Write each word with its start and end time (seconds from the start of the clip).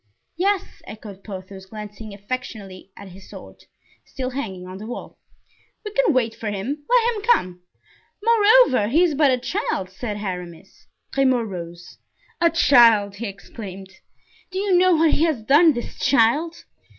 "Yes," 0.35 0.81
echoed 0.87 1.23
Porthos, 1.23 1.67
glancing 1.67 2.11
affectionately 2.11 2.89
at 2.97 3.09
his 3.09 3.29
sword, 3.29 3.65
still 4.03 4.31
hanging 4.31 4.65
on 4.65 4.79
the 4.79 4.87
wall; 4.87 5.19
"we 5.85 5.91
can 5.91 6.11
wait 6.11 6.33
for 6.33 6.49
him; 6.49 6.83
let 6.89 7.15
him 7.15 7.21
come." 7.21 7.61
"Moreover, 8.23 8.87
he 8.87 9.03
is 9.03 9.13
but 9.13 9.29
a 9.29 9.37
child," 9.37 9.91
said 9.91 10.17
Aramis. 10.17 10.87
Grimaud 11.13 11.45
rose. 11.49 11.99
"A 12.41 12.49
child!" 12.49 13.17
he 13.17 13.27
exclaimed. 13.27 13.91
"Do 14.49 14.57
you 14.57 14.75
know 14.75 14.95
what 14.95 15.11
he 15.11 15.23
has 15.25 15.43
done, 15.43 15.73
this 15.73 15.99
child? 15.99 16.65